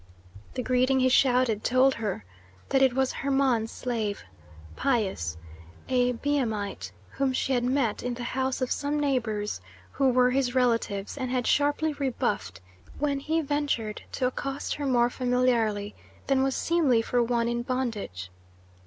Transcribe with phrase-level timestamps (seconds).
[0.55, 2.25] The greeting he shouted told her
[2.69, 4.23] that it was Hermon's slave,
[4.75, 5.37] Pias,
[5.89, 9.61] a Biamite, whom she had met in the house of some neighbours
[9.91, 12.61] who were his relatives and had sharply rebuffed
[12.97, 15.93] when he ventured to accost her more familiarly
[16.25, 18.31] than was seemly for one in bondage.